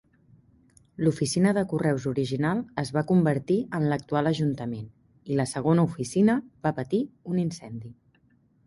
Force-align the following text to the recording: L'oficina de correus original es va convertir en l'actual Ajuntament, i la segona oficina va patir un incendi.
L'oficina 1.07 1.51
de 1.57 1.63
correus 1.73 2.07
original 2.11 2.63
es 2.85 2.91
va 2.97 3.05
convertir 3.11 3.59
en 3.81 3.87
l'actual 3.93 4.31
Ajuntament, 4.33 4.89
i 5.35 5.39
la 5.43 5.47
segona 5.55 5.87
oficina 5.93 6.41
va 6.67 6.75
patir 6.81 7.05
un 7.35 7.47
incendi. 7.49 7.97